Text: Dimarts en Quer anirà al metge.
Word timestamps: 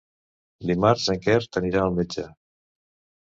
Dimarts 0.69 1.03
en 1.13 1.19
Quer 1.27 1.35
anirà 1.61 1.83
al 1.83 1.93
metge. 1.99 2.25